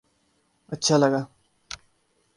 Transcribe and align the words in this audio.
اچھا 0.71 0.97
لگا 0.97 1.21